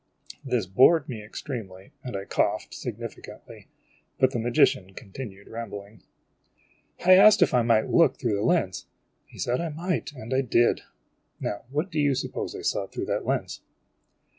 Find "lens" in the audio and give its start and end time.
8.41-8.87, 13.27-13.61